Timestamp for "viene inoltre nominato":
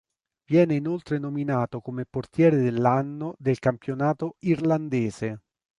0.47-1.79